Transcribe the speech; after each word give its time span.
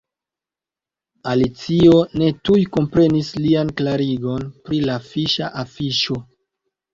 Alicio 1.33 1.97
ne 2.21 2.29
tuj 2.49 2.57
komprenis 2.77 3.29
lian 3.43 3.73
klarigon 3.83 4.49
pri 4.65 4.81
la 4.89 4.97
fiŝa 5.11 5.53
afiŝo. 5.67 6.19